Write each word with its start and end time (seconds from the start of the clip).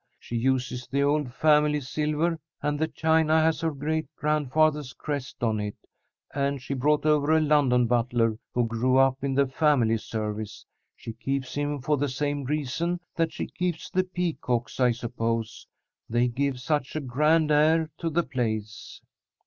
She 0.17 0.35
uses 0.35 0.87
the 0.87 1.03
old 1.03 1.31
family 1.31 1.79
silver 1.79 2.39
and 2.59 2.79
the 2.79 2.87
china 2.87 3.39
has 3.39 3.61
her 3.61 3.69
great 3.69 4.07
grandfather's 4.15 4.93
crest 4.93 5.43
on 5.43 5.59
it, 5.59 5.75
and 6.33 6.59
she 6.59 6.73
brought 6.73 7.05
over 7.05 7.31
a 7.31 7.39
London 7.39 7.85
butler 7.85 8.39
who 8.55 8.65
grew 8.65 8.97
up 8.97 9.23
in 9.23 9.35
the 9.35 9.45
family 9.45 9.97
service. 9.99 10.65
She 10.95 11.13
keeps 11.13 11.53
him 11.53 11.81
for 11.81 11.97
the 11.97 12.09
same 12.09 12.45
reason 12.45 12.99
that 13.15 13.31
she 13.31 13.45
keeps 13.45 13.91
the 13.91 14.03
peacocks, 14.03 14.79
I 14.79 14.89
suppose. 14.89 15.67
They 16.09 16.27
give 16.27 16.59
such 16.59 16.95
a 16.95 16.99
grand 16.99 17.51
air 17.51 17.91
to 17.99 18.09
the 18.09 18.23
place. 18.23 19.03